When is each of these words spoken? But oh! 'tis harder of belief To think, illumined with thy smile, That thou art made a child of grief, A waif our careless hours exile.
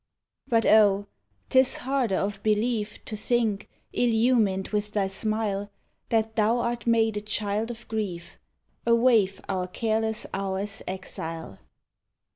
But 0.47 0.65
oh! 0.65 1.05
'tis 1.51 1.77
harder 1.77 2.15
of 2.15 2.41
belief 2.41 3.05
To 3.05 3.15
think, 3.15 3.69
illumined 3.93 4.69
with 4.69 4.93
thy 4.93 5.05
smile, 5.05 5.69
That 6.09 6.35
thou 6.35 6.57
art 6.57 6.87
made 6.87 7.17
a 7.17 7.21
child 7.21 7.69
of 7.69 7.87
grief, 7.87 8.39
A 8.87 8.95
waif 8.95 9.39
our 9.47 9.67
careless 9.67 10.25
hours 10.33 10.81
exile. 10.87 11.59